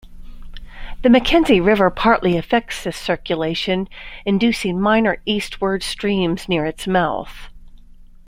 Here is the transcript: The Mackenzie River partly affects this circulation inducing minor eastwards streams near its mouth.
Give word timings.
The 1.03 1.11
Mackenzie 1.11 1.61
River 1.61 1.91
partly 1.91 2.35
affects 2.35 2.83
this 2.85 2.97
circulation 2.97 3.87
inducing 4.25 4.81
minor 4.81 5.21
eastwards 5.27 5.85
streams 5.85 6.49
near 6.49 6.65
its 6.65 6.87
mouth. 6.87 7.49